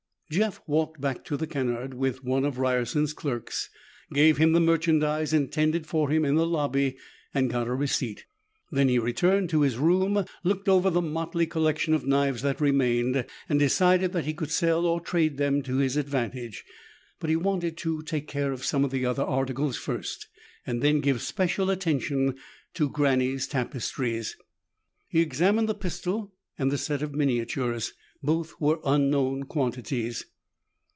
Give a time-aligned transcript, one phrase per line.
[0.33, 3.69] Jeff walked back to the Kennard with one of Ryerson's clerks,
[4.13, 6.95] gave him the merchandise intended for him in the lobby
[7.33, 8.23] and got a receipt.
[8.71, 13.25] Then he returned to his room, looked over the motley collection of knives that remained,
[13.49, 16.63] and decided that he could sell or trade them to his advantage.
[17.19, 20.29] But he wanted to take care of some of the other articles first
[20.65, 22.35] and then give special attention
[22.75, 24.37] to Granny's tapestries.
[25.09, 27.91] He examined the pistol and the set of miniatures.
[28.23, 30.27] Both were unknown quantities.